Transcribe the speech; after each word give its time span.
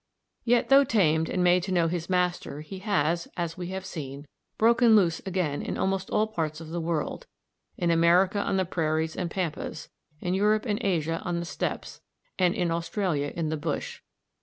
Yet 0.43 0.69
though 0.69 0.83
tamed 0.83 1.29
and 1.29 1.43
made 1.43 1.61
to 1.61 1.71
know 1.71 1.87
his 1.87 2.09
master 2.09 2.61
he 2.61 2.79
has, 2.79 3.27
as 3.37 3.55
we 3.55 3.67
have 3.67 3.85
seen, 3.85 4.27
broken 4.57 4.95
loose 4.95 5.21
again 5.27 5.61
in 5.61 5.77
almost 5.77 6.09
all 6.09 6.25
parts 6.25 6.59
of 6.59 6.69
the 6.69 6.81
world 6.81 7.27
in 7.77 7.91
America 7.91 8.41
on 8.41 8.57
the 8.57 8.65
prairies 8.65 9.15
and 9.15 9.29
pampas, 9.29 9.89
in 10.19 10.33
Europe 10.33 10.65
and 10.65 10.83
Asia 10.83 11.21
on 11.23 11.37
the 11.39 11.45
steppes, 11.45 12.01
and 12.39 12.55
in 12.55 12.71
Australia 12.71 13.31
in 13.35 13.49
the 13.49 13.57
bush. 13.57 14.01